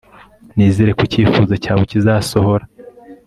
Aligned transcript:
nizere 0.55 0.91
ko 0.97 1.01
icyifuzo 1.07 1.53
cyawe 1.63 1.83
kizasohora 1.91 2.63